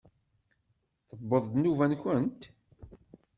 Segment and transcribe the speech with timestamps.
[1.07, 2.41] Tewweḍ-d nnuba-nkent?